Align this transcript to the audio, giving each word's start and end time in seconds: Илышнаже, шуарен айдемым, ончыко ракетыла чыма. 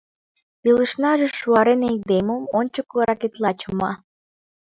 Илышнаже, 0.67 1.27
шуарен 1.39 1.81
айдемым, 1.89 2.43
ончыко 2.59 2.97
ракетыла 3.07 3.51
чыма. 3.59 3.91